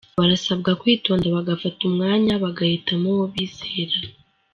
Barasabwa 0.19 0.71
kwitonda 0.81 1.25
bagafata 1.35 1.79
umwanya 1.89 2.33
bagahitamo 2.43 3.07
uwo 3.15 3.25
bizera. 3.33 3.97